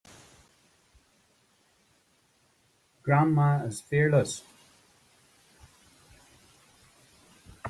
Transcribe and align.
Grandma 3.03 3.63
is 3.67 3.81
fearless. 3.81 4.41